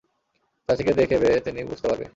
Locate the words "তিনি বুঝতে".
1.45-1.85